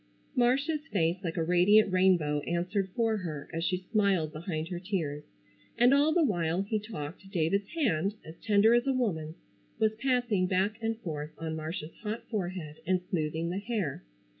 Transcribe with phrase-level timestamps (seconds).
[0.35, 5.23] Marcia's face like a radiant rainbow answered for her as she smiled behind her tears,
[5.77, 9.35] and all the while he talked David's hand, as tender as a woman's,
[9.77, 14.03] was passing back and forth on Marcia's hot forehead and smoothing the hair.